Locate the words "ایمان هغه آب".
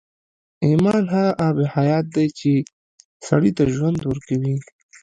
0.65-1.57